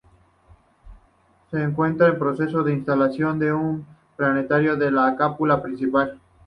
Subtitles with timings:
[1.51, 3.85] Se encuentra en proceso de instalación de un
[4.15, 6.19] planetario en la cúpula principal.